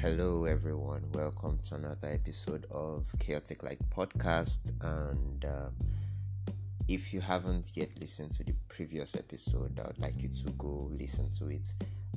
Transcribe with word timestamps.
Hello, 0.00 0.46
everyone. 0.46 1.04
Welcome 1.12 1.58
to 1.58 1.74
another 1.74 2.08
episode 2.08 2.64
of 2.70 3.04
Chaotic 3.18 3.62
Light 3.62 3.78
Podcast. 3.90 4.72
And 4.82 5.44
um, 5.44 5.74
if 6.88 7.12
you 7.12 7.20
haven't 7.20 7.72
yet 7.74 7.90
listened 8.00 8.32
to 8.32 8.44
the 8.44 8.54
previous 8.68 9.14
episode, 9.14 9.78
I 9.78 9.88
would 9.88 9.98
like 9.98 10.22
you 10.22 10.30
to 10.30 10.50
go 10.52 10.88
listen 10.90 11.30
to 11.32 11.48
it. 11.48 11.74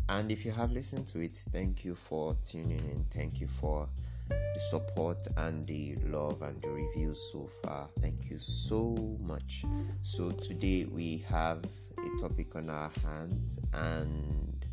And 0.08 0.32
if 0.32 0.46
you 0.46 0.52
have 0.52 0.72
listened 0.72 1.08
to 1.08 1.20
it, 1.20 1.36
thank 1.52 1.84
you 1.84 1.94
for 1.94 2.34
tuning 2.36 2.80
in. 2.80 3.06
Thank 3.14 3.42
you 3.42 3.48
for 3.48 3.90
the 4.30 4.60
support 4.62 5.28
and 5.36 5.68
the 5.68 5.98
love 6.06 6.42
and 6.42 6.62
the 6.62 6.70
reviews 6.70 7.20
so 7.34 7.50
far. 7.64 7.90
Thank 8.00 8.30
you 8.30 8.40
so 8.40 8.96
much. 9.20 9.66
So, 10.04 10.32
today 10.32 10.86
we 10.86 11.18
have 11.28 11.62
a 11.98 12.22
topic 12.22 12.56
on 12.56 12.70
our 12.70 12.92
hands, 13.04 13.60
and 13.74 14.66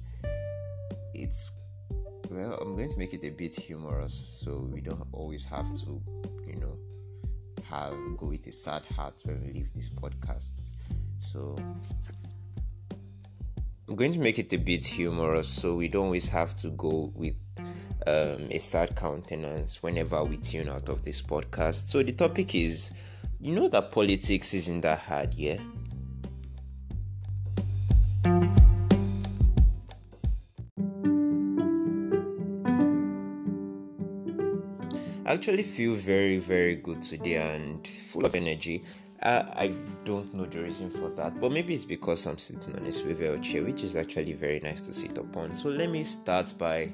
it's 1.13 1.61
well, 2.31 2.59
I'm 2.61 2.77
going 2.77 2.89
to 2.89 2.99
make 2.99 3.13
it 3.13 3.25
a 3.25 3.31
bit 3.31 3.55
humorous 3.55 4.15
so 4.15 4.69
we 4.73 4.81
don't 4.81 5.07
always 5.13 5.45
have 5.45 5.67
to, 5.81 6.01
you 6.47 6.57
know, 6.57 6.79
have 7.69 7.95
go 8.17 8.27
with 8.27 8.47
a 8.47 8.53
sad 8.53 8.85
heart 8.97 9.21
when 9.25 9.41
we 9.45 9.53
leave 9.53 9.73
these 9.73 9.91
podcasts. 9.91 10.77
So 11.19 11.57
I'm 13.89 13.97
going 13.97 14.13
to 14.13 14.21
make 14.21 14.39
it 14.39 14.53
a 14.53 14.59
bit 14.59 14.85
humorous 14.85 15.49
so 15.49 15.75
we 15.75 15.89
don't 15.89 16.07
always 16.07 16.29
have 16.29 16.55
to 16.57 16.69
go 16.71 17.13
with 17.15 17.35
um, 18.07 18.49
a 18.51 18.59
sad 18.59 18.95
countenance 18.95 19.83
whenever 19.83 20.23
we 20.25 20.37
tune 20.37 20.69
out 20.69 20.89
of 20.89 21.05
this 21.05 21.21
podcast. 21.21 21.89
So 21.89 22.03
the 22.03 22.13
topic 22.13 22.55
is 22.55 22.93
you 23.41 23.55
know 23.55 23.69
that 23.69 23.91
politics 23.91 24.55
isn't 24.55 24.83
that 24.83 24.99
hard, 25.01 25.35
yeah? 25.35 25.59
I 35.31 35.35
actually 35.35 35.63
feel 35.63 35.95
very, 35.95 36.39
very 36.39 36.75
good 36.75 37.03
today 37.03 37.37
and 37.37 37.87
full 37.87 38.27
of 38.27 38.35
energy. 38.35 38.83
Uh, 39.23 39.45
I 39.55 39.73
don't 40.05 40.35
know 40.35 40.45
the 40.45 40.61
reason 40.61 40.91
for 40.91 41.09
that, 41.11 41.41
but 41.41 41.53
maybe 41.53 41.73
it's 41.73 41.85
because 41.85 42.27
I'm 42.27 42.37
sitting 42.37 42.75
on 42.75 42.85
a 42.85 42.91
swivel 42.91 43.39
chair, 43.39 43.63
which 43.63 43.85
is 43.85 43.95
actually 43.95 44.33
very 44.33 44.59
nice 44.59 44.81
to 44.81 44.93
sit 44.93 45.17
upon. 45.19 45.55
So 45.55 45.69
let 45.69 45.89
me 45.89 46.03
start 46.03 46.53
by 46.59 46.91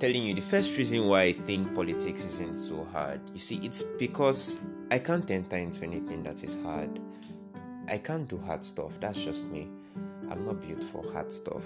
telling 0.00 0.20
you 0.20 0.34
the 0.34 0.40
first 0.40 0.76
reason 0.78 1.06
why 1.06 1.22
I 1.22 1.32
think 1.32 1.72
politics 1.72 2.24
isn't 2.24 2.56
so 2.56 2.84
hard. 2.86 3.20
You 3.32 3.38
see, 3.38 3.60
it's 3.62 3.84
because 3.84 4.66
I 4.90 4.98
can't 4.98 5.30
enter 5.30 5.56
into 5.56 5.84
anything 5.84 6.24
that 6.24 6.42
is 6.42 6.60
hard. 6.64 6.98
I 7.88 7.98
can't 7.98 8.28
do 8.28 8.38
hard 8.38 8.64
stuff. 8.64 8.98
That's 8.98 9.24
just 9.24 9.52
me. 9.52 9.68
I'm 10.30 10.40
not 10.42 10.60
built 10.60 10.84
for 10.84 11.02
hard 11.12 11.32
stuff. 11.32 11.64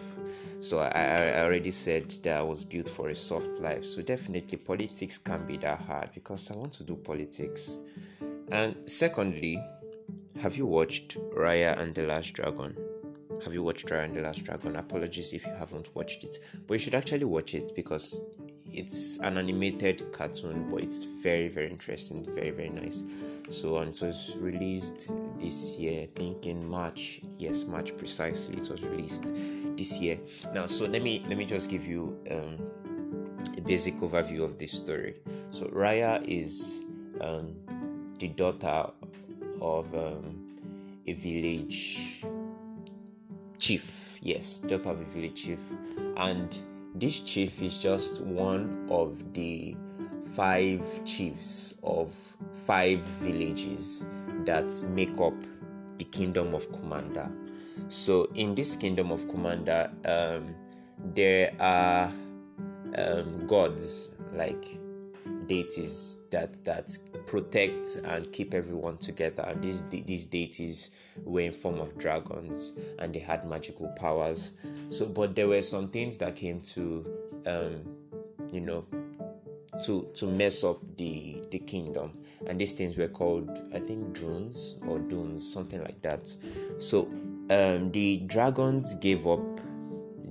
So 0.61 0.79
I, 0.79 0.89
I, 0.89 1.41
already 1.45 1.71
said 1.71 2.11
that 2.23 2.39
I 2.39 2.43
was 2.43 2.65
built 2.65 2.89
for 2.89 3.11
a 3.11 3.15
soft 3.15 3.61
life. 3.61 3.85
So 3.85 4.03
definitely 4.03 4.57
politics 4.59 5.19
can't 5.19 5.47
be 5.47 5.59
that 5.59 5.81
hard 5.81 6.11
because 6.15 6.51
I 6.51 6.57
want 6.57 6.73
to 6.75 6.85
do 6.85 6.97
politics. 6.97 7.79
And 8.51 8.75
secondly, 8.89 9.63
have 10.41 10.57
you 10.57 10.67
watched 10.67 11.19
Raya 11.37 11.79
and 11.79 11.95
the 11.95 12.05
Last 12.05 12.33
Dragon? 12.33 12.77
Have 13.45 13.53
you 13.53 13.63
watched 13.63 13.87
Raya 13.89 14.05
and 14.05 14.17
the 14.17 14.23
Last 14.23 14.45
Dragon? 14.45 14.77
Apologies 14.77 15.35
if 15.35 15.45
you 15.45 15.53
haven't 15.53 15.95
watched 15.95 16.25
it, 16.25 16.39
but 16.67 16.75
you 16.75 16.81
should 16.81 16.95
actually 16.95 17.25
watch 17.25 17.55
it 17.55 17.73
because 17.77 18.31
it's 18.75 19.19
an 19.21 19.39
animated 19.39 20.13
cartoon, 20.13 20.69
but 20.71 20.83
it's 20.83 21.05
very 21.05 21.49
very 21.49 21.71
interesting, 21.71 22.25
very 22.35 22.51
very 22.51 22.71
nice. 22.71 23.03
So 23.49 23.79
and 23.79 23.89
it 23.95 24.01
was 24.01 24.37
released 24.41 25.13
this 25.39 25.79
year, 25.79 26.03
I 26.03 26.07
think 26.15 26.47
in 26.47 26.67
March. 26.67 27.21
Yes, 27.39 27.67
March 27.67 27.97
precisely. 27.97 28.57
It 28.57 28.71
was 28.71 28.83
released 28.83 29.35
this 29.77 30.01
year. 30.01 30.19
Now, 30.53 30.67
so 30.67 30.87
let 30.87 31.03
me 31.03 31.25
let 31.29 31.37
me 31.37 31.45
just 31.45 31.71
give 31.71 31.87
you 31.87 32.19
um, 32.31 32.59
a 33.57 33.61
basic 33.61 33.95
overview 33.97 34.43
of 34.43 34.59
this 34.59 34.73
story. 34.73 35.17
So 35.51 35.67
Raya 35.67 36.23
is 36.27 36.85
um, 37.21 37.55
the 38.19 38.29
daughter 38.29 38.91
of 39.61 39.95
um, 39.95 40.57
a 41.07 41.13
village 41.13 42.25
chief. 43.59 44.19
Yes, 44.23 44.59
daughter 44.59 44.91
of 44.91 45.01
a 45.01 45.05
village 45.05 45.45
chief, 45.45 45.59
and 46.17 46.57
this 46.95 47.21
chief 47.21 47.61
is 47.61 47.83
just 47.83 48.23
one 48.25 48.87
of 48.91 49.35
the 49.35 49.77
five 50.35 50.83
chiefs 51.05 51.81
of 51.83 52.13
five 52.67 53.01
villages 53.01 54.07
that 54.45 54.71
make 54.91 55.19
up 55.21 55.35
the 55.99 56.05
kingdom 56.05 56.55
of 56.55 56.71
Kumandra. 56.71 57.33
So, 57.89 58.29
in 58.35 58.55
this 58.55 58.77
kingdom 58.77 59.11
of 59.11 59.25
Kumandra, 59.27 59.91
um, 60.09 60.55
there 61.15 61.53
are 61.61 62.13
um, 62.97 63.47
gods 63.47 64.11
like 64.33 64.79
deities 65.47 66.25
that 66.31 66.65
that 66.65 66.97
protect 67.27 67.99
and 68.05 68.31
keep 68.33 68.55
everyone 68.55 68.99
together. 68.99 69.45
And 69.47 69.63
these 69.63 69.89
these 69.89 70.27
deities 70.27 70.97
were 71.25 71.41
in 71.41 71.53
form 71.53 71.81
of 71.81 71.97
dragons, 71.99 72.79
and 72.99 73.15
they 73.15 73.21
had 73.21 73.49
magical 73.49 73.89
powers. 73.97 74.53
So, 74.89 75.07
but 75.07 75.35
there 75.35 75.49
were 75.49 75.63
some 75.63 75.89
things 75.89 76.19
that 76.19 76.37
came 76.37 76.61
to, 76.61 77.07
um, 77.47 77.85
you 78.53 78.61
know, 78.61 78.85
to 79.83 80.09
to 80.15 80.27
mess 80.27 80.65
up 80.65 80.79
the 80.97 81.43
the 81.51 81.59
kingdom 81.59 82.13
and 82.47 82.61
these 82.61 82.73
things 82.73 82.97
were 82.97 83.09
called 83.09 83.51
i 83.75 83.79
think 83.79 84.13
drones 84.13 84.77
or 84.87 84.99
dunes 84.99 85.53
something 85.53 85.83
like 85.83 86.01
that 86.03 86.29
so 86.79 87.09
um, 87.51 87.91
the 87.93 88.19
dragons 88.27 88.95
gave 88.97 89.27
up 89.27 89.41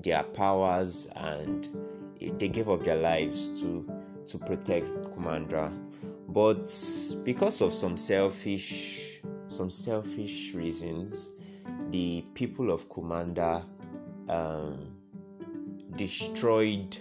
their 0.02 0.24
powers 0.24 1.12
and 1.16 1.68
they 2.40 2.48
gave 2.48 2.70
up 2.70 2.84
their 2.84 2.98
lives 2.98 3.62
to 3.62 3.86
to 4.26 4.38
protect 4.38 4.90
Kumandra 5.12 5.72
but 6.30 6.64
because 7.26 7.62
of 7.62 7.74
some 7.74 7.98
selfish 7.98 9.22
some 9.48 9.70
selfish 9.70 10.54
reasons 10.54 11.34
the 11.90 12.24
people 12.34 12.72
of 12.72 12.90
Kumandra 12.90 13.64
um, 14.30 14.96
destroyed 15.96 16.98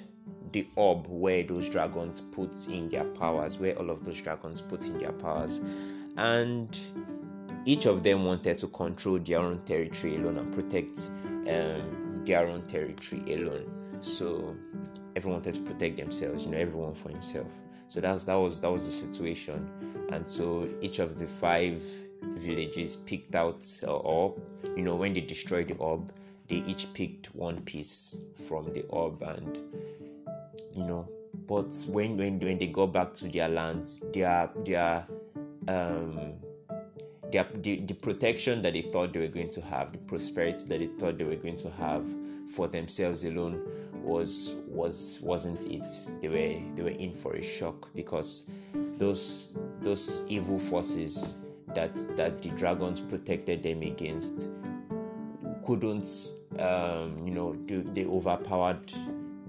the 0.53 0.67
orb 0.77 1.07
where 1.09 1.43
those 1.43 1.69
dragons 1.69 2.21
put 2.21 2.69
in 2.69 2.89
their 2.91 3.05
powers, 3.05 3.59
where 3.59 3.77
all 3.79 3.91
of 3.91 4.05
those 4.05 4.21
dragons 4.21 4.61
put 4.61 4.87
in 4.87 4.99
their 4.99 5.13
powers. 5.13 5.61
And 6.17 6.79
each 7.65 7.87
of 7.87 8.03
them 8.03 8.25
wanted 8.25 8.59
to 8.59 8.67
control 8.69 9.19
their 9.19 9.39
own 9.39 9.65
territory 9.65 10.17
alone 10.17 10.39
and 10.39 10.53
protect 10.53 11.11
um, 11.49 12.23
their 12.25 12.47
own 12.47 12.67
territory 12.67 13.23
alone. 13.33 13.82
So 14.03 14.55
everyone 15.17 15.41
wanted 15.41 15.55
to 15.55 15.63
protect 15.63 15.97
themselves, 15.97 16.45
you 16.45 16.53
know, 16.53 16.59
everyone 16.59 16.95
for 16.95 17.09
himself. 17.09 17.51
So 17.89 18.01
that's 18.01 18.25
that 18.25 18.35
was 18.35 18.61
that 18.61 18.71
was 18.71 18.85
the 18.85 18.91
situation. 18.91 19.69
And 20.11 20.27
so 20.27 20.69
each 20.81 20.99
of 20.99 21.19
the 21.19 21.27
five 21.27 21.83
villages 22.23 22.97
picked 22.97 23.35
out 23.35 23.65
uh, 23.87 23.97
orb. 23.97 24.41
You 24.77 24.83
know, 24.83 24.97
when 24.97 25.15
they 25.15 25.21
destroyed 25.21 25.69
the 25.69 25.77
orb, 25.77 26.13
they 26.49 26.57
each 26.57 26.93
picked 26.93 27.35
one 27.35 27.61
piece 27.63 28.27
from 28.47 28.69
the 28.75 28.83
orb 28.89 29.23
and 29.23 29.59
you 30.75 30.85
know 30.85 31.09
but 31.47 31.73
when 31.89 32.17
when 32.17 32.39
when 32.41 32.59
they 32.59 32.67
go 32.67 32.87
back 32.87 33.13
to 33.15 33.29
their 33.29 33.49
lands 33.49 34.11
their 34.13 34.51
their 34.65 35.07
um 35.69 36.35
the, 37.33 37.81
the 37.87 37.95
protection 37.95 38.63
that 38.63 38.75
they 38.75 38.83
thought 38.83 39.13
they 39.13 39.21
were 39.21 39.27
going 39.29 39.49
to 39.51 39.61
have 39.61 39.93
the 39.93 39.99
prosperity 39.99 40.65
that 40.69 40.79
they 40.81 40.87
thought 40.87 41.19
they 41.19 41.25
were 41.25 41.37
going 41.37 41.57
to 41.57 41.71
have 41.71 42.07
for 42.55 42.69
themselves 42.69 43.25
alone 43.25 43.63
was 44.03 44.63
was 44.69 45.21
wasn't 45.23 45.65
it 45.67 45.87
they 46.21 46.29
were 46.29 46.75
they 46.75 46.83
were 46.83 46.99
in 46.99 47.13
for 47.13 47.35
a 47.35 47.43
shock 47.43 47.89
because 47.95 48.51
those 48.99 49.59
those 49.81 50.25
evil 50.29 50.59
forces 50.59 51.39
that 51.75 51.95
that 52.17 52.43
the 52.43 52.51
dragons 52.51 53.01
protected 53.01 53.63
them 53.63 53.83
against 53.83 54.51
couldn't 55.65 56.07
um 56.59 57.17
you 57.27 57.33
know 57.33 57.57
they, 57.67 57.77
they 57.77 58.07
overpowered 58.07 58.93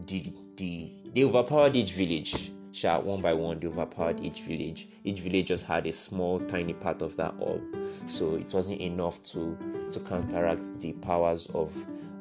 the 0.07 0.31
the 0.55 0.89
they 1.13 1.23
overpowered 1.23 1.75
each 1.75 1.91
village. 1.91 2.52
Sha, 2.73 2.99
one 2.99 3.21
by 3.21 3.33
one, 3.33 3.59
they 3.59 3.67
overpowered 3.67 4.19
each 4.19 4.41
village. 4.41 4.87
Each 5.03 5.19
village 5.19 5.45
just 5.45 5.67
had 5.67 5.85
a 5.85 5.91
small, 5.91 6.39
tiny 6.39 6.73
part 6.73 7.03
of 7.03 7.15
that 7.17 7.35
orb, 7.37 7.61
so 8.07 8.33
it 8.35 8.51
wasn't 8.51 8.81
enough 8.81 9.21
to 9.23 9.55
to 9.91 9.99
counteract 9.99 10.79
the 10.79 10.93
powers 10.93 11.45
of 11.53 11.71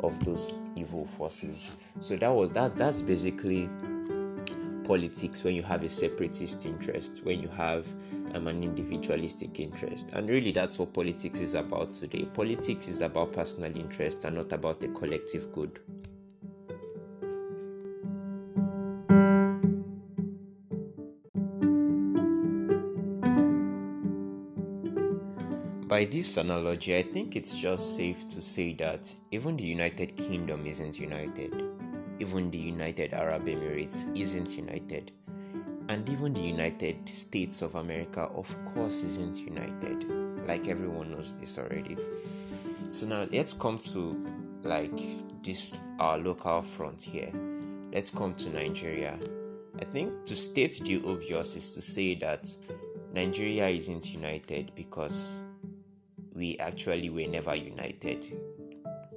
of 0.01 0.23
those 0.27 0.53
evil 0.77 1.07
forces. 1.07 1.75
So 2.01 2.17
that 2.17 2.29
was 2.29 2.51
that. 2.51 2.77
That's 2.77 3.01
basically 3.01 3.71
politics 4.85 5.43
when 5.43 5.55
you 5.55 5.63
have 5.63 5.83
a 5.85 5.89
separatist 5.89 6.67
interest, 6.67 7.25
when 7.25 7.41
you 7.41 7.49
have 7.49 7.87
um, 8.35 8.47
an 8.47 8.63
individualistic 8.63 9.59
interest. 9.59 10.13
And 10.13 10.29
really, 10.29 10.53
that's 10.53 10.79
what 10.79 10.93
politics 10.93 11.41
is 11.41 11.55
about 11.55 11.95
today. 11.95 12.27
Politics 12.27 12.89
is 12.89 13.01
about 13.01 13.33
personal 13.33 13.75
interest 13.75 14.27
and 14.27 14.37
not 14.37 14.53
about 14.53 14.81
the 14.81 14.89
collective 14.89 15.51
good. 15.51 15.81
By 26.03 26.07
this 26.07 26.37
analogy, 26.37 26.97
I 26.97 27.03
think 27.03 27.37
it's 27.37 27.57
just 27.57 27.95
safe 27.95 28.27
to 28.31 28.43
say 28.43 28.75
that 28.75 29.15
even 29.31 29.57
the 29.57 29.63
United 29.63 30.17
Kingdom 30.17 30.67
isn't 30.67 30.99
united. 30.99 31.55
even 32.19 32.51
the 32.51 32.59
United 32.59 33.15
Arab 33.15 33.47
Emirates 33.47 34.11
isn't 34.17 34.57
united. 34.57 35.13
And 35.89 36.09
even 36.09 36.35
the 36.35 36.41
United 36.41 37.09
States 37.09 37.63
of 37.63 37.77
America, 37.77 38.23
of 38.35 38.53
course, 38.65 39.05
isn't 39.05 39.43
united. 39.43 40.03
Like 40.49 40.67
everyone 40.67 41.13
knows 41.13 41.37
this 41.39 41.57
already. 41.57 41.97
So 42.91 43.07
now 43.07 43.29
let's 43.31 43.53
come 43.53 43.79
to 43.95 44.27
like 44.65 44.99
this 45.45 45.79
our 46.01 46.19
local 46.19 46.63
front 46.63 47.01
here. 47.01 47.31
Let's 47.93 48.11
come 48.11 48.35
to 48.35 48.51
Nigeria. 48.51 49.21
I 49.81 49.85
think 49.85 50.25
to 50.25 50.35
state 50.35 50.81
the 50.85 51.01
obvious 51.07 51.55
is 51.55 51.77
to 51.77 51.81
say 51.81 52.17
that 52.17 52.53
Nigeria 53.15 53.69
isn't 53.69 54.13
united 54.13 54.73
because 54.75 55.45
we 56.43 56.56
actually 56.59 57.09
were 57.09 57.29
never 57.29 57.55
united. 57.55 58.27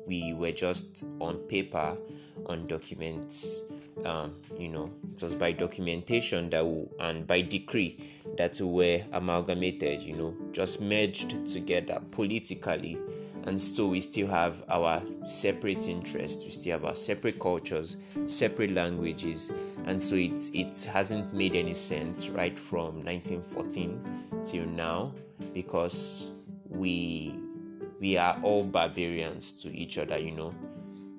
We 0.06 0.36
were 0.36 0.52
just 0.52 1.08
on 1.20 1.38
paper, 1.48 1.98
on 2.46 2.68
documents. 2.68 3.72
Um, 4.06 4.36
you 4.60 4.68
know, 4.68 4.92
it 5.12 5.24
was 5.24 5.34
by 5.34 5.52
documentation 5.54 6.52
that 6.52 6.64
we, 6.64 6.86
and 7.00 7.26
by 7.26 7.42
decree 7.42 7.98
that 8.38 8.62
we 8.62 8.68
were 8.68 9.00
amalgamated. 9.12 10.02
You 10.02 10.18
know, 10.18 10.38
just 10.52 10.84
merged 10.84 11.48
together 11.48 12.00
politically 12.12 13.00
and 13.46 13.60
so 13.60 13.88
we 13.88 14.00
still 14.00 14.28
have 14.28 14.64
our 14.70 15.04
separate 15.24 15.88
interests 15.88 16.46
we 16.46 16.50
still 16.50 16.72
have 16.72 16.84
our 16.84 16.96
separate 16.96 17.40
cultures 17.40 17.98
separate 18.26 18.72
languages 18.72 19.54
and 19.86 20.02
so 20.02 20.16
it 20.16 20.50
it 20.56 20.90
hasn't 20.92 21.32
made 21.32 21.54
any 21.54 21.74
sense 21.74 22.28
right 22.30 22.58
from 22.58 22.96
1914 23.02 24.42
till 24.44 24.66
now 24.66 25.14
because 25.54 26.35
we 26.76 27.40
we 28.00 28.18
are 28.18 28.38
all 28.44 28.64
barbarians 28.64 29.62
to 29.64 29.76
each 29.76 29.98
other 29.98 30.18
you 30.18 30.32
know. 30.32 30.54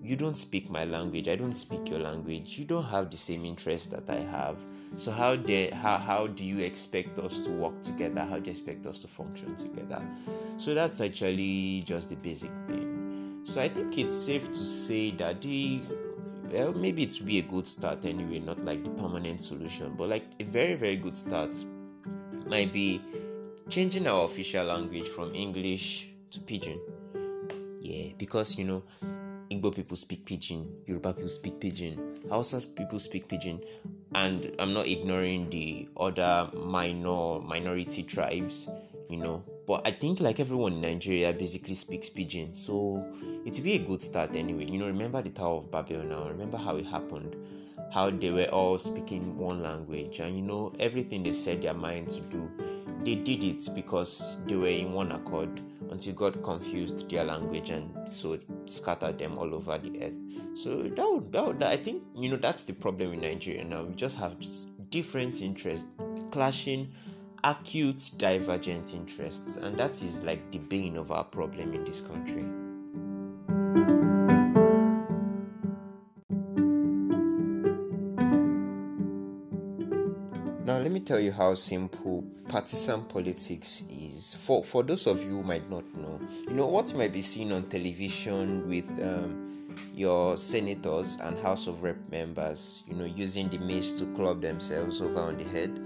You 0.02 0.14
don't 0.14 0.36
speak 0.36 0.70
my 0.70 0.84
language 0.84 1.26
i 1.26 1.34
don't 1.34 1.56
speak 1.56 1.90
your 1.90 1.98
language. 1.98 2.58
You 2.58 2.64
don't 2.64 2.84
have 2.84 3.10
the 3.10 3.16
same 3.16 3.44
interest 3.44 3.90
that 3.90 4.08
i 4.08 4.20
have. 4.20 4.56
So 4.94 5.10
how 5.10 5.36
de- 5.36 5.70
how, 5.70 5.96
how 5.96 6.26
do 6.28 6.44
you 6.44 6.60
expect 6.60 7.18
us 7.18 7.44
to 7.46 7.50
work 7.50 7.80
together? 7.80 8.20
How 8.20 8.38
do 8.38 8.44
you 8.44 8.50
expect 8.52 8.86
us 8.86 9.02
to 9.02 9.08
function 9.08 9.54
together? 9.56 10.00
So 10.58 10.74
that's 10.74 11.00
actually 11.00 11.82
just 11.84 12.10
the 12.10 12.16
basic 12.16 12.50
thing. 12.68 13.40
So 13.42 13.60
i 13.62 13.68
think 13.68 13.98
it's 13.98 14.16
safe 14.16 14.46
to 14.48 14.64
say 14.64 15.10
that 15.12 15.40
the 15.42 15.80
well 16.50 16.72
maybe 16.72 17.02
it 17.02 17.16
would 17.18 17.26
be 17.26 17.38
a 17.40 17.42
good 17.42 17.66
start 17.66 18.04
anyway 18.04 18.38
not 18.38 18.64
like 18.64 18.84
the 18.84 18.90
permanent 18.90 19.42
solution 19.42 19.94
but 19.96 20.08
like 20.08 20.24
a 20.40 20.44
very 20.44 20.74
very 20.74 20.96
good 20.96 21.16
start. 21.16 21.54
Might 22.48 22.72
be 22.72 23.00
changing 23.68 24.06
our 24.06 24.24
official 24.24 24.64
language 24.64 25.08
from 25.08 25.34
english 25.34 26.08
to 26.30 26.40
pidgin 26.40 26.78
yeah 27.80 28.12
because 28.18 28.58
you 28.58 28.64
know 28.64 28.82
Igbo 29.50 29.74
people 29.74 29.96
speak 29.96 30.24
pidgin, 30.26 30.66
Yoruba 30.86 31.12
people 31.14 31.28
speak 31.28 31.60
pidgin, 31.60 32.18
Hausa 32.28 32.66
people 32.66 32.98
speak 32.98 33.28
pidgin, 33.28 33.60
and 34.14 34.52
I'm 34.58 34.72
not 34.72 34.88
ignoring 34.88 35.48
the 35.50 35.88
other 35.96 36.50
minor 36.52 37.38
minority 37.40 38.02
tribes, 38.02 38.68
you 39.08 39.18
know. 39.18 39.44
But 39.66 39.86
I 39.86 39.92
think 39.92 40.18
like 40.20 40.40
everyone 40.40 40.74
in 40.74 40.80
Nigeria 40.80 41.32
basically 41.32 41.74
speaks 41.76 42.08
pidgin, 42.10 42.54
so 42.54 43.06
it 43.44 43.54
will 43.56 43.62
be 43.64 43.74
a 43.74 43.78
good 43.86 44.02
start 44.02 44.34
anyway. 44.34 44.64
You 44.66 44.78
know, 44.78 44.86
remember 44.86 45.22
the 45.22 45.30
Tower 45.30 45.58
of 45.58 45.70
Babel 45.70 46.02
now. 46.02 46.26
Remember 46.28 46.56
how 46.56 46.76
it 46.76 46.86
happened, 46.86 47.36
how 47.92 48.10
they 48.10 48.32
were 48.32 48.46
all 48.46 48.78
speaking 48.78 49.36
one 49.38 49.62
language, 49.62 50.18
and 50.18 50.34
you 50.34 50.42
know 50.42 50.72
everything 50.80 51.22
they 51.22 51.30
set 51.32 51.62
their 51.62 51.74
mind 51.74 52.08
to 52.08 52.20
do 52.22 52.50
they 53.06 53.14
did 53.14 53.44
it 53.44 53.68
because 53.76 54.44
they 54.46 54.56
were 54.56 54.66
in 54.66 54.92
one 54.92 55.12
accord 55.12 55.62
until 55.90 56.12
God 56.14 56.42
confused 56.42 57.08
their 57.08 57.22
language 57.22 57.70
and 57.70 58.06
so 58.06 58.36
scattered 58.64 59.16
them 59.16 59.38
all 59.38 59.54
over 59.54 59.78
the 59.78 60.02
earth. 60.02 60.16
So 60.54 60.82
that 60.82 61.08
would, 61.08 61.30
that 61.30 61.46
would, 61.46 61.62
I 61.62 61.76
think 61.76 62.02
you 62.16 62.28
know 62.28 62.36
that's 62.36 62.64
the 62.64 62.72
problem 62.72 63.12
in 63.12 63.20
Nigeria 63.20 63.64
now. 63.64 63.84
We 63.84 63.94
just 63.94 64.18
have 64.18 64.36
different 64.90 65.40
interests 65.40 65.88
clashing, 66.32 66.92
acute 67.44 68.10
divergent 68.16 68.92
interests, 68.92 69.58
and 69.58 69.78
that 69.78 70.02
is 70.02 70.24
like 70.24 70.50
the 70.50 70.58
bane 70.58 70.96
of 70.96 71.12
our 71.12 71.24
problem 71.24 71.74
in 71.74 71.84
this 71.84 72.00
country. 72.00 72.44
Now, 80.76 80.82
let 80.82 80.92
me 80.92 81.00
tell 81.00 81.18
you 81.18 81.32
how 81.32 81.54
simple 81.54 82.22
partisan 82.50 83.04
politics 83.04 83.84
is. 83.88 84.34
For 84.34 84.62
for 84.62 84.82
those 84.82 85.06
of 85.06 85.22
you 85.22 85.30
who 85.30 85.42
might 85.42 85.70
not 85.70 85.84
know, 85.96 86.20
you 86.46 86.52
know 86.52 86.66
what 86.66 86.92
you 86.92 86.98
might 86.98 87.14
be 87.14 87.22
seeing 87.22 87.50
on 87.50 87.62
television 87.62 88.68
with 88.68 88.86
um, 89.02 89.74
your 89.94 90.36
senators 90.36 91.16
and 91.22 91.38
House 91.38 91.66
of 91.66 91.82
Rep 91.82 91.96
members, 92.10 92.84
you 92.86 92.94
know, 92.94 93.06
using 93.06 93.48
the 93.48 93.56
mace 93.60 93.94
to 93.94 94.04
club 94.12 94.42
themselves 94.42 95.00
over 95.00 95.18
on 95.18 95.38
the 95.38 95.44
head, 95.44 95.80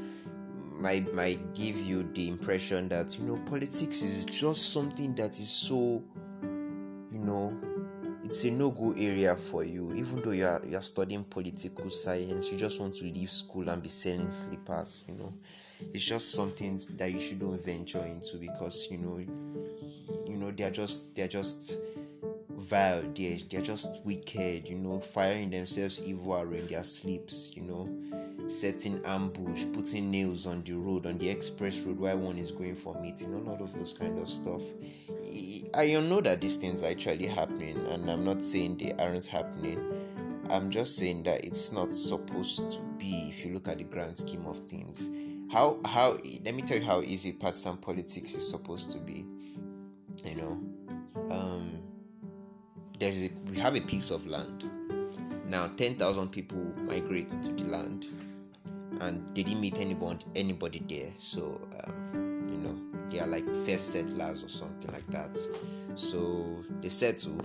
might 0.80 1.14
might 1.14 1.38
give 1.54 1.76
you 1.76 2.02
the 2.14 2.26
impression 2.26 2.88
that 2.88 3.16
you 3.16 3.26
know 3.26 3.36
politics 3.46 4.02
is 4.02 4.24
just 4.24 4.72
something 4.72 5.14
that 5.14 5.30
is 5.38 5.48
so, 5.48 6.02
you 6.42 7.18
know, 7.20 7.56
it's 8.30 8.44
a 8.44 8.50
no-go 8.52 8.94
area 8.96 9.34
for 9.34 9.64
you. 9.64 9.92
Even 9.92 10.22
though 10.22 10.30
you 10.30 10.46
are, 10.46 10.62
you 10.64 10.76
are 10.76 10.82
studying 10.82 11.24
political 11.24 11.90
science 11.90 12.52
you 12.52 12.56
just 12.56 12.80
want 12.80 12.94
to 12.94 13.04
leave 13.06 13.28
school 13.28 13.68
and 13.68 13.82
be 13.82 13.88
selling 13.88 14.30
slippers 14.30 15.04
you 15.08 15.14
know. 15.14 15.32
It's 15.92 16.04
just 16.04 16.30
something 16.30 16.78
that 16.90 17.10
you 17.10 17.18
shouldn't 17.18 17.64
venture 17.64 18.06
into 18.06 18.36
because 18.36 18.88
you 18.88 18.98
know 18.98 19.18
you 19.18 20.36
know 20.36 20.52
they're 20.52 20.70
just 20.70 21.16
they're 21.16 21.26
just 21.26 21.76
vile. 22.50 23.02
They're, 23.16 23.38
they're 23.50 23.62
just 23.62 24.06
wicked 24.06 24.68
you 24.68 24.78
know. 24.78 25.00
Firing 25.00 25.50
themselves 25.50 26.00
evil 26.06 26.40
in 26.52 26.68
their 26.68 26.84
sleeps 26.84 27.56
you 27.56 27.64
know. 27.64 28.48
Setting 28.48 29.00
ambush 29.06 29.64
putting 29.74 30.08
nails 30.08 30.46
on 30.46 30.62
the 30.62 30.74
road 30.74 31.06
on 31.06 31.18
the 31.18 31.28
express 31.28 31.82
road 31.82 31.98
while 31.98 32.18
one 32.18 32.38
is 32.38 32.52
going 32.52 32.76
for 32.76 32.94
meeting 33.02 33.34
and 33.34 33.48
all 33.48 33.60
of 33.60 33.74
those 33.74 33.92
kind 33.92 34.16
of 34.20 34.28
stuff 34.28 34.62
I 35.74 35.92
know 36.08 36.20
that 36.20 36.40
these 36.40 36.56
things 36.56 36.82
are 36.82 36.90
actually 36.90 37.26
happening, 37.26 37.76
and 37.88 38.10
I'm 38.10 38.24
not 38.24 38.42
saying 38.42 38.78
they 38.78 38.92
aren't 38.98 39.26
happening. 39.26 39.80
I'm 40.50 40.68
just 40.68 40.96
saying 40.96 41.22
that 41.24 41.44
it's 41.44 41.72
not 41.72 41.92
supposed 41.92 42.72
to 42.72 42.80
be 42.98 43.28
if 43.30 43.44
you 43.44 43.54
look 43.54 43.68
at 43.68 43.78
the 43.78 43.84
grand 43.84 44.16
scheme 44.16 44.46
of 44.46 44.58
things. 44.68 45.08
How 45.52 45.78
how 45.86 46.18
let 46.44 46.54
me 46.54 46.62
tell 46.62 46.78
you 46.78 46.84
how 46.84 47.02
easy 47.02 47.32
partisan 47.32 47.76
politics 47.76 48.34
is 48.34 48.48
supposed 48.48 48.92
to 48.92 48.98
be. 48.98 49.24
You 50.24 50.36
know, 50.36 50.62
um, 51.30 51.82
there's 52.98 53.26
a 53.26 53.30
we 53.50 53.58
have 53.58 53.76
a 53.76 53.80
piece 53.80 54.10
of 54.10 54.26
land. 54.26 54.68
Now 55.46 55.68
ten 55.76 55.94
thousand 55.94 56.30
people 56.30 56.74
migrate 56.80 57.28
to 57.28 57.52
the 57.52 57.64
land, 57.64 58.06
and 59.00 59.26
they 59.36 59.44
didn't 59.44 59.60
meet 59.60 59.78
anybody 59.78 60.24
anybody 60.34 60.82
there. 60.88 61.12
So 61.16 61.60
um, 61.84 62.29
are 63.20 63.26
like 63.26 63.46
first 63.54 63.90
settlers 63.90 64.42
or 64.42 64.48
something 64.48 64.92
like 64.92 65.06
that. 65.08 65.36
So 65.94 66.62
they 66.80 66.88
settle, 66.88 67.40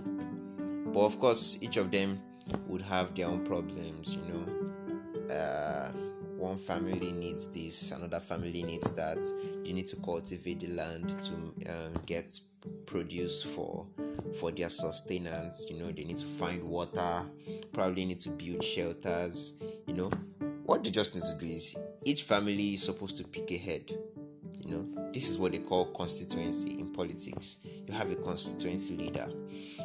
but 0.92 1.04
of 1.04 1.18
course, 1.18 1.62
each 1.62 1.76
of 1.76 1.90
them 1.90 2.20
would 2.66 2.82
have 2.82 3.14
their 3.14 3.26
own 3.26 3.44
problems, 3.44 4.16
you 4.16 4.32
know. 4.32 5.34
Uh, 5.34 5.92
one 6.38 6.58
family 6.58 7.12
needs 7.12 7.48
this, 7.48 7.92
another 7.92 8.20
family 8.20 8.62
needs 8.62 8.92
that. 8.92 9.18
They 9.64 9.72
need 9.72 9.86
to 9.86 9.96
cultivate 9.96 10.60
the 10.60 10.68
land 10.68 11.08
to 11.08 11.34
um, 11.72 11.92
get 12.06 12.38
produce 12.86 13.42
for 13.42 13.86
for 14.38 14.50
their 14.52 14.68
sustenance. 14.68 15.68
You 15.70 15.78
know, 15.78 15.90
they 15.90 16.04
need 16.04 16.18
to 16.18 16.26
find 16.26 16.62
water. 16.62 17.24
Probably 17.72 18.04
need 18.04 18.20
to 18.20 18.30
build 18.30 18.62
shelters. 18.62 19.54
You 19.86 19.94
know, 19.94 20.10
what 20.64 20.84
they 20.84 20.90
just 20.90 21.14
need 21.14 21.24
to 21.24 21.36
do 21.38 21.50
is 21.50 21.76
each 22.04 22.22
family 22.22 22.74
is 22.74 22.82
supposed 22.84 23.16
to 23.18 23.24
pick 23.24 23.50
a 23.52 23.56
head 23.56 23.90
you 24.66 24.74
know, 24.74 25.10
this 25.12 25.30
is 25.30 25.38
what 25.38 25.52
they 25.52 25.58
call 25.58 25.86
constituency 25.86 26.80
in 26.80 26.92
politics. 26.92 27.58
You 27.86 27.94
have 27.94 28.10
a 28.10 28.16
constituency 28.16 28.96
leader. 28.96 29.28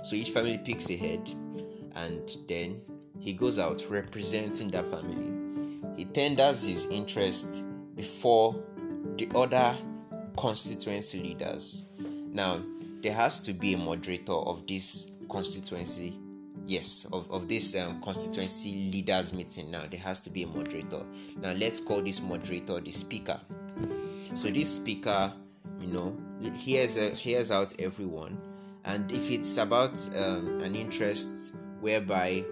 So 0.04 0.16
each 0.16 0.32
family 0.32 0.58
picks 0.58 0.90
a 0.90 0.96
head 0.96 1.30
and 1.96 2.30
then 2.48 2.82
he 3.20 3.34
goes 3.34 3.60
out 3.60 3.86
representing 3.90 4.72
that 4.72 4.86
family. 4.86 5.98
He 5.98 6.06
tenders 6.06 6.66
his 6.66 6.88
interest 6.88 7.64
before 7.96 8.56
the 9.18 9.30
other 9.36 9.76
constituency 10.38 11.22
leaders. 11.22 11.88
Now, 12.00 12.62
there 13.02 13.14
has 13.14 13.40
to 13.42 13.54
be 13.54 13.74
a 13.74 13.78
moderator 13.78 14.34
of 14.34 14.66
this 14.66 15.12
constituency 15.30 16.18
yes 16.68 17.08
of, 17.12 17.30
of 17.32 17.48
this 17.48 17.76
um, 17.80 18.00
constituency 18.02 18.92
leaders 18.92 19.34
meeting 19.34 19.72
now 19.72 19.82
there 19.90 20.00
has 20.00 20.20
to 20.20 20.30
be 20.30 20.44
a 20.44 20.48
moderator 20.48 21.04
now 21.42 21.52
let's 21.54 21.80
call 21.80 22.02
this 22.02 22.22
moderator 22.22 22.80
the 22.80 22.92
speaker 22.92 23.40
so 24.34 24.50
this 24.50 24.76
speaker, 24.76 25.34
you 25.80 25.88
know, 25.88 26.18
hears 26.56 26.98
a, 26.98 27.16
hears 27.16 27.52
out 27.52 27.74
everyone, 27.80 28.40
and 28.86 29.12
if 29.12 29.30
it's 29.30 29.58
about 29.58 29.98
um, 30.18 30.60
an 30.62 30.76
interest 30.76 31.56
whereby, 31.82 32.44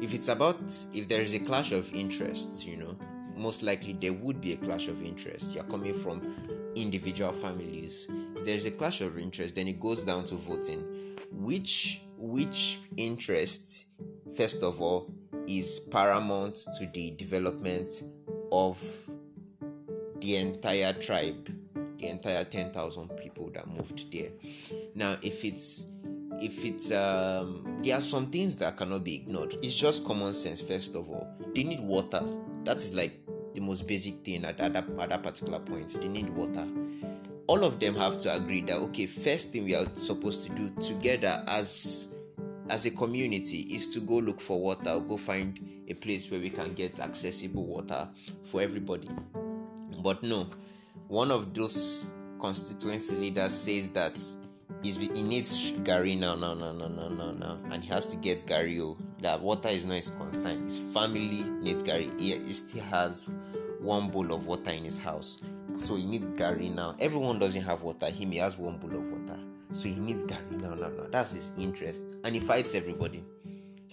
if 0.00 0.14
it's 0.14 0.28
about 0.28 0.60
if 0.94 1.08
there 1.08 1.20
is 1.20 1.34
a 1.34 1.40
clash 1.40 1.72
of 1.72 1.92
interests, 1.94 2.66
you 2.66 2.76
know, 2.76 2.96
most 3.36 3.62
likely 3.62 3.94
there 3.94 4.12
would 4.12 4.40
be 4.40 4.52
a 4.52 4.56
clash 4.56 4.88
of 4.88 5.02
interests. 5.04 5.54
You're 5.54 5.64
coming 5.64 5.94
from 5.94 6.72
individual 6.74 7.32
families. 7.32 8.08
If 8.36 8.44
there's 8.44 8.66
a 8.66 8.70
clash 8.70 9.00
of 9.00 9.18
interest, 9.18 9.54
then 9.54 9.68
it 9.68 9.80
goes 9.80 10.04
down 10.04 10.24
to 10.24 10.34
voting. 10.34 10.84
Which 11.30 12.02
which 12.16 12.80
interest, 12.96 13.88
first 14.36 14.62
of 14.62 14.80
all, 14.80 15.12
is 15.48 15.88
paramount 15.90 16.54
to 16.78 16.86
the 16.92 17.10
development 17.12 17.90
of 18.52 18.78
the 20.22 20.36
entire 20.36 20.92
tribe, 20.94 21.50
the 21.98 22.08
entire 22.08 22.44
10,000 22.44 23.08
people 23.16 23.50
that 23.50 23.66
moved 23.66 24.10
there. 24.12 24.30
Now, 24.94 25.16
if 25.22 25.44
it's 25.44 25.92
if 26.40 26.64
it's 26.64 26.90
um 26.90 27.78
there 27.82 27.98
are 27.98 28.00
some 28.00 28.26
things 28.26 28.56
that 28.56 28.76
cannot 28.76 29.04
be 29.04 29.16
ignored. 29.16 29.54
It's 29.62 29.74
just 29.74 30.06
common 30.06 30.32
sense 30.32 30.62
first 30.62 30.96
of 30.96 31.08
all. 31.08 31.28
They 31.54 31.64
need 31.64 31.80
water. 31.80 32.22
That 32.64 32.76
is 32.76 32.94
like 32.94 33.12
the 33.54 33.60
most 33.60 33.86
basic 33.86 34.14
thing 34.24 34.44
at, 34.44 34.58
at, 34.60 34.72
that, 34.72 34.84
at 34.98 35.10
that 35.10 35.22
particular 35.22 35.58
point. 35.58 35.98
They 36.00 36.08
need 36.08 36.30
water. 36.30 36.66
All 37.48 37.64
of 37.64 37.80
them 37.80 37.94
have 37.96 38.16
to 38.18 38.34
agree 38.34 38.62
that 38.62 38.76
okay 38.76 39.06
first 39.06 39.52
thing 39.52 39.64
we 39.64 39.74
are 39.74 39.84
supposed 39.94 40.46
to 40.48 40.54
do 40.54 40.70
together 40.80 41.42
as 41.48 42.14
as 42.70 42.86
a 42.86 42.90
community 42.92 43.58
is 43.74 43.92
to 43.94 44.00
go 44.00 44.18
look 44.18 44.40
for 44.40 44.58
water 44.60 45.00
go 45.00 45.16
find 45.16 45.60
a 45.88 45.94
place 45.94 46.30
where 46.30 46.40
we 46.40 46.48
can 46.48 46.72
get 46.74 47.00
accessible 47.00 47.66
water 47.66 48.08
for 48.44 48.62
everybody 48.62 49.08
but 50.02 50.22
no 50.22 50.46
one 51.08 51.30
of 51.30 51.54
those 51.54 52.14
constituency 52.40 53.16
leaders 53.16 53.52
says 53.52 53.88
that 53.90 54.18
he 54.82 55.22
needs 55.22 55.72
garri 55.82 56.18
now 56.18 56.34
now 56.34 56.54
now 56.54 56.72
now 56.72 56.88
now 56.88 57.08
now 57.08 57.30
now 57.32 57.58
and 57.70 57.82
he 57.82 57.88
has 57.88 58.06
to 58.06 58.16
get 58.18 58.38
garri 58.46 58.80
oh 58.80 58.96
that 59.22 59.40
water 59.40 59.68
is 59.68 59.86
not 59.86 59.94
his 59.94 60.10
concern. 60.10 60.62
His 60.62 60.78
family 60.78 61.44
needs 61.60 61.82
garri. 61.82 62.20
He, 62.20 62.32
he 62.32 62.52
still 62.52 62.82
has 62.84 63.30
one 63.80 64.10
bowl 64.10 64.32
of 64.32 64.46
water 64.46 64.72
in 64.72 64.84
his 64.84 64.98
house. 64.98 65.42
So 65.78 65.94
he 65.94 66.04
needs 66.04 66.28
garri 66.30 66.74
now. 66.74 66.96
Everyone 67.00 67.38
doesn't 67.38 67.62
have 67.62 67.82
water. 67.82 68.06
Him 68.06 68.32
he 68.32 68.38
has 68.38 68.58
one 68.58 68.78
bowl 68.78 68.96
of 68.96 69.04
water. 69.04 69.38
So 69.70 69.88
he 69.88 69.94
needs 69.94 70.24
Gary 70.24 70.56
now 70.60 70.74
now 70.74 70.88
now. 70.88 71.06
That's 71.10 71.32
his 71.32 71.52
interest. 71.58 72.16
And 72.24 72.34
he 72.34 72.40
fights 72.40 72.74
everybody. 72.74 73.24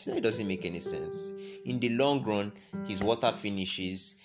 It 0.07 0.23
doesn't 0.23 0.47
make 0.47 0.65
any 0.65 0.79
sense. 0.79 1.31
In 1.65 1.79
the 1.79 1.89
long 1.89 2.23
run 2.23 2.51
his 2.85 3.03
water 3.03 3.31
finishes 3.31 4.15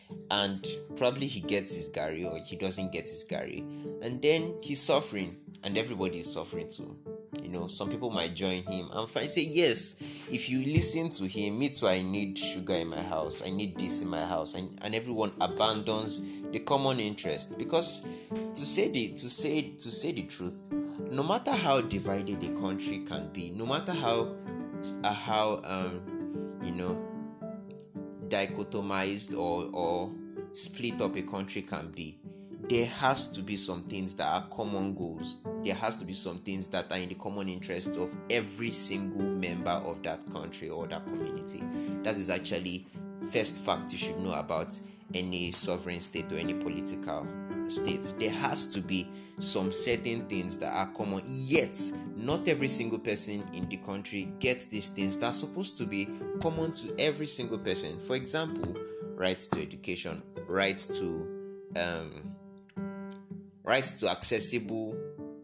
and 0.43 0.67
probably 0.97 1.27
he 1.27 1.41
gets 1.41 1.75
his 1.77 1.89
garri 1.89 2.25
or 2.31 2.37
he 2.45 2.57
doesn't 2.57 2.93
get 2.93 3.03
his 3.03 3.25
garri. 3.25 3.61
And 4.03 4.21
then 4.21 4.55
he's 4.63 4.81
suffering 4.81 5.37
and 5.63 5.79
everybody 5.79 6.19
is 6.19 6.33
suffering 6.33 6.69
too. 6.69 6.97
You 7.43 7.51
know, 7.51 7.67
some 7.69 7.89
people 7.89 8.11
might 8.11 8.35
join 8.35 8.63
him. 8.63 8.89
And 8.93 9.09
find 9.09 9.29
say, 9.29 9.43
Yes, 9.43 10.27
if 10.31 10.49
you 10.49 10.65
listen 10.65 11.11
to 11.11 11.27
him, 11.27 11.59
me 11.59 11.69
too, 11.69 11.87
I 11.87 12.03
need 12.03 12.37
sugar 12.37 12.75
in 12.75 12.89
my 12.89 13.01
house, 13.01 13.43
I 13.47 13.51
need 13.51 13.79
this 13.79 14.03
in 14.03 14.09
my 14.09 14.25
house, 14.25 14.55
and, 14.55 14.79
and 14.83 14.95
everyone 14.95 15.33
abandons 15.41 16.23
the 16.51 16.59
common 16.61 17.01
interest. 17.01 17.59
Because 17.59 18.09
to 18.31 18.67
say 18.67 18.89
the 18.89 19.09
to 19.09 19.29
say 19.29 19.73
to 19.79 19.91
say 19.91 20.13
the 20.13 20.23
truth, 20.23 20.57
no 21.11 21.23
matter 21.23 21.53
how 21.53 21.81
divided 21.81 22.41
the 22.41 22.61
country 22.61 22.99
can 23.01 23.29
be, 23.33 23.51
no 23.51 23.67
matter 23.67 23.93
how 23.93 24.35
uh, 25.05 25.13
how 25.13 25.61
um 25.65 26.59
you 26.63 26.73
know 26.73 27.01
dichotomized 28.29 29.37
or 29.37 29.69
or 29.73 30.11
split 30.55 31.01
up 31.01 31.17
a 31.17 31.23
country 31.23 31.63
can 31.63 31.91
be, 31.91 32.19
there 32.69 32.87
has 32.87 33.29
to 33.33 33.43
be 33.43 33.57
some 33.57 33.83
things 33.83 34.15
that 34.17 34.27
are 34.27 34.47
common 34.49 34.95
goals. 34.95 35.45
There 35.63 35.75
has 35.75 35.97
to 35.97 36.05
be 36.05 36.15
some 36.15 36.39
things 36.39 36.69
that 36.69 36.91
are 36.91 36.97
in 36.97 37.11
the 37.11 37.15
common 37.17 37.49
interests 37.49 37.99
of 37.99 38.15
every 38.31 38.71
single 38.71 39.29
member 39.37 39.71
of 39.71 40.03
that 40.05 40.25
country 40.33 40.71
or 40.71 40.87
that 40.87 41.05
community. 41.05 41.63
That 42.03 42.15
is 42.15 42.31
actually 42.31 42.87
first 43.31 43.63
fact 43.65 43.93
you 43.93 43.99
should 43.99 44.19
know 44.21 44.39
about 44.39 44.79
any 45.13 45.51
sovereign 45.51 46.01
state 46.01 46.33
or 46.33 46.37
any 46.37 46.55
political 46.55 47.27
state. 47.69 48.15
There 48.19 48.31
has 48.31 48.67
to 48.69 48.81
be 48.81 49.09
some 49.39 49.71
certain 49.71 50.27
things 50.27 50.57
that 50.59 50.73
are 50.73 50.91
common, 50.95 51.23
yet 51.27 51.79
not 52.17 52.49
every 52.49 52.69
single 52.69 52.99
person 52.99 53.43
in 53.53 53.69
the 53.69 53.77
country 53.79 54.33
gets 54.39 54.67
these 54.67 54.89
things 54.89 55.19
that 55.19 55.27
are 55.27 55.33
supposed 55.33 55.77
to 55.79 55.85
be 55.85 56.09
common 56.41 56.73
to 56.73 56.95
every 56.99 57.27
single 57.27 57.59
person. 57.59 57.99
For 58.01 58.17
example, 58.17 58.75
rights 59.17 59.49
to 59.49 59.61
education, 59.61 60.23
rights 60.49 60.99
to 60.99 61.07
um, 61.77 62.11
rights 63.65 63.95
to 64.01 64.09
accessible 64.09 64.97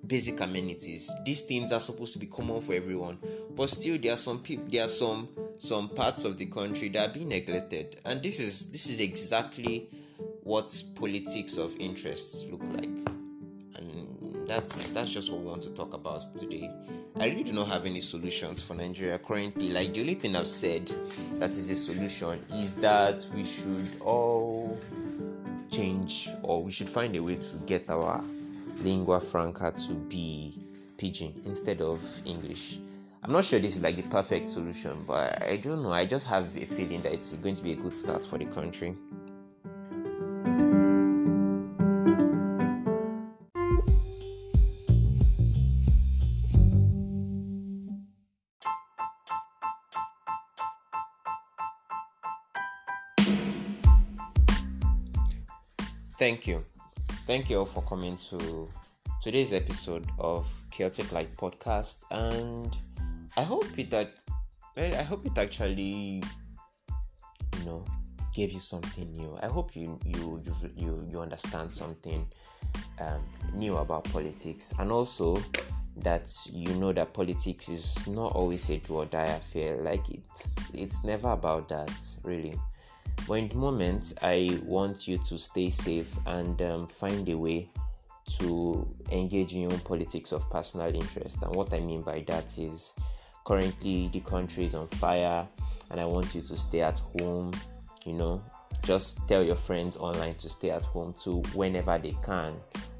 basic 0.06 0.40
amenities. 0.40 1.14
These 1.24 1.42
things 1.42 1.72
are 1.72 1.80
supposed 1.80 2.12
to 2.14 2.18
be 2.18 2.26
common 2.26 2.60
for 2.60 2.74
everyone, 2.74 3.18
but 3.54 3.70
still 3.70 3.96
there 3.98 4.12
are 4.12 4.16
some 4.16 4.40
people, 4.40 4.64
there 4.68 4.84
are 4.84 4.88
some 4.88 5.28
some 5.56 5.88
parts 5.88 6.24
of 6.24 6.36
the 6.36 6.46
country 6.46 6.88
that 6.88 7.10
are 7.10 7.12
being 7.12 7.28
neglected, 7.28 8.00
and 8.04 8.22
this 8.22 8.40
is 8.40 8.70
this 8.72 8.88
is 8.88 9.00
exactly 9.00 9.88
what 10.42 10.82
politics 10.98 11.58
of 11.58 11.76
interests 11.78 12.48
look 12.50 12.62
like, 12.64 12.89
that's 14.50 14.88
that's 14.88 15.12
just 15.12 15.30
what 15.30 15.40
we 15.40 15.46
want 15.48 15.62
to 15.62 15.70
talk 15.70 15.94
about 15.94 16.34
today. 16.34 16.68
I 17.20 17.28
really 17.28 17.44
do 17.44 17.52
not 17.52 17.68
have 17.68 17.86
any 17.86 18.00
solutions 18.00 18.60
for 18.60 18.74
Nigeria 18.74 19.16
currently. 19.16 19.68
Like 19.70 19.92
the 19.94 20.00
only 20.00 20.14
thing 20.14 20.34
I've 20.34 20.48
said 20.48 20.88
that 21.34 21.50
is 21.50 21.70
a 21.70 21.74
solution 21.76 22.44
is 22.54 22.74
that 22.76 23.24
we 23.32 23.44
should 23.44 23.88
all 24.00 24.76
change 25.70 26.28
or 26.42 26.64
we 26.64 26.72
should 26.72 26.88
find 26.88 27.14
a 27.14 27.22
way 27.22 27.36
to 27.36 27.56
get 27.66 27.88
our 27.88 28.24
lingua 28.82 29.20
franca 29.20 29.72
to 29.86 29.94
be 29.94 30.52
pidgin 30.98 31.32
instead 31.44 31.80
of 31.80 32.00
English. 32.26 32.78
I'm 33.22 33.32
not 33.32 33.44
sure 33.44 33.60
this 33.60 33.76
is 33.76 33.84
like 33.84 33.94
the 33.94 34.02
perfect 34.02 34.48
solution, 34.48 35.04
but 35.06 35.44
I 35.44 35.58
don't 35.58 35.82
know. 35.84 35.92
I 35.92 36.06
just 36.06 36.26
have 36.26 36.56
a 36.56 36.66
feeling 36.66 37.02
that 37.02 37.12
it's 37.12 37.34
going 37.36 37.54
to 37.54 37.62
be 37.62 37.72
a 37.72 37.76
good 37.76 37.96
start 37.96 38.24
for 38.24 38.36
the 38.36 38.46
country. 38.46 38.96
For 57.70 57.82
coming 57.82 58.16
to 58.16 58.68
today's 59.20 59.52
episode 59.52 60.04
of 60.18 60.48
Chaotic 60.72 61.12
Light 61.12 61.36
Podcast. 61.36 62.04
And 62.10 62.76
I 63.36 63.42
hope 63.42 63.78
it 63.78 63.90
that 63.90 64.10
well, 64.76 64.94
I 64.94 65.02
hope 65.02 65.24
it 65.24 65.38
actually 65.38 66.22
you 67.58 67.64
know 67.64 67.84
gave 68.34 68.50
you 68.50 68.58
something 68.58 69.12
new. 69.12 69.38
I 69.40 69.46
hope 69.46 69.76
you 69.76 70.00
you 70.04 70.42
you 70.44 70.54
you, 70.76 71.08
you 71.12 71.20
understand 71.20 71.72
something 71.72 72.26
um, 73.00 73.22
new 73.54 73.76
about 73.76 74.04
politics 74.04 74.74
and 74.80 74.90
also 74.90 75.40
that 75.98 76.28
you 76.52 76.74
know 76.74 76.92
that 76.92 77.14
politics 77.14 77.68
is 77.68 78.08
not 78.08 78.32
always 78.32 78.68
a 78.70 78.78
do 78.78 79.04
die 79.04 79.26
affair. 79.26 79.76
Like 79.76 80.10
it's 80.10 80.74
it's 80.74 81.04
never 81.04 81.30
about 81.30 81.68
that 81.68 81.92
really. 82.24 82.58
But 83.26 83.34
in 83.34 83.48
the 83.48 83.56
moment, 83.56 84.14
I 84.22 84.58
want 84.64 85.06
you 85.06 85.18
to 85.18 85.38
stay 85.38 85.70
safe 85.70 86.16
and 86.26 86.60
um, 86.62 86.86
find 86.86 87.28
a 87.28 87.36
way 87.36 87.68
to 88.38 88.88
engage 89.10 89.54
in 89.54 89.62
your 89.62 89.72
own 89.72 89.80
politics 89.80 90.32
of 90.32 90.48
personal 90.50 90.94
interest. 90.94 91.42
And 91.42 91.54
what 91.54 91.72
I 91.72 91.80
mean 91.80 92.02
by 92.02 92.24
that 92.26 92.58
is 92.58 92.94
currently 93.44 94.08
the 94.08 94.20
country 94.20 94.64
is 94.64 94.74
on 94.74 94.86
fire, 94.86 95.46
and 95.90 96.00
I 96.00 96.04
want 96.04 96.34
you 96.34 96.40
to 96.40 96.56
stay 96.56 96.80
at 96.80 96.98
home. 97.20 97.52
You 98.04 98.14
know, 98.14 98.44
just 98.84 99.28
tell 99.28 99.42
your 99.42 99.56
friends 99.56 99.96
online 99.96 100.34
to 100.36 100.48
stay 100.48 100.70
at 100.70 100.84
home 100.84 101.12
too 101.12 101.42
whenever 101.54 101.98
they 101.98 102.16
can, 102.24 102.54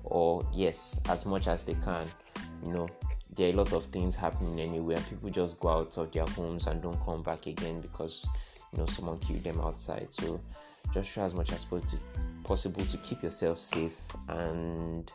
or 0.05 0.47
yes, 0.55 1.01
as 1.09 1.27
much 1.27 1.47
as 1.47 1.65
they 1.65 1.75
can. 1.75 2.07
You 2.65 2.73
know, 2.73 2.89
there 3.35 3.49
are 3.49 3.53
a 3.53 3.57
lot 3.57 3.73
of 3.73 3.85
things 3.85 4.17
happening 4.17 4.61
anywhere, 4.61 4.99
people 5.09 5.31
just 5.31 5.61
go 5.61 5.69
out 5.69 5.97
of 5.97 6.13
their 6.13 6.27
homes 6.27 6.67
and 6.67 6.83
don't 6.83 7.01
come 7.01 7.23
back 7.23 7.47
again 7.47 7.81
because 7.81 8.29
you 8.73 8.79
know 8.79 8.87
someone 8.87 9.19
killed 9.19 9.45
them 9.45 9.61
outside. 9.61 10.13
So 10.13 10.41
just 10.93 11.13
try 11.13 11.25
as 11.25 11.35
much 11.35 11.53
as 11.53 11.67
possible 12.45 12.85
to 12.85 12.97
keep 12.99 13.23
yourself 13.23 13.59
safe 13.59 13.99
and 14.29 15.11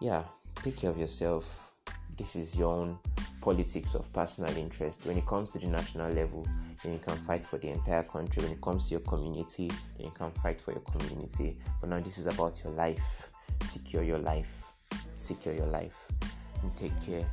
yeah 0.00 0.22
take 0.62 0.76
care 0.76 0.90
of 0.90 0.98
yourself. 0.98 1.72
This 2.16 2.34
is 2.34 2.58
your 2.58 2.74
own 2.74 2.98
politics 3.42 3.94
of 3.94 4.10
personal 4.12 4.56
interest. 4.56 5.06
When 5.06 5.18
it 5.18 5.26
comes 5.26 5.50
to 5.50 5.58
the 5.58 5.66
national 5.66 6.12
level 6.12 6.46
then 6.82 6.92
you 6.92 6.98
can 6.98 7.16
fight 7.16 7.44
for 7.44 7.58
the 7.58 7.68
entire 7.68 8.02
country. 8.02 8.42
When 8.42 8.52
it 8.52 8.60
comes 8.60 8.88
to 8.88 8.92
your 8.92 9.00
community 9.00 9.68
then 9.68 10.06
you 10.06 10.12
can 10.12 10.30
fight 10.30 10.60
for 10.60 10.72
your 10.72 10.80
community. 10.80 11.58
But 11.80 11.90
now 11.90 12.00
this 12.00 12.18
is 12.18 12.26
about 12.26 12.62
your 12.64 12.72
life. 12.72 13.30
Secure 13.62 14.02
your 14.02 14.18
life. 14.18 14.72
Secure 15.14 15.54
your 15.54 15.66
life. 15.66 16.08
And 16.62 16.76
take 16.76 16.98
care. 17.00 17.24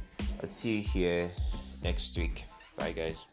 I'll 0.42 0.50
see 0.50 0.77
you 0.77 0.84
here 0.84 1.32
next 1.84 2.18
week. 2.18 2.46
Bye 2.75 2.92
guys 2.92 3.33